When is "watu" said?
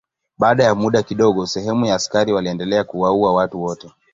3.33-3.61